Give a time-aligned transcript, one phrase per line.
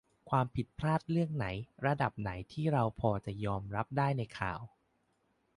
[0.29, 1.47] ความผิดพลาดเรื่องไหน
[1.85, 4.59] ระดับไหนที่เราพอจะยอมรับได้ในข่าว?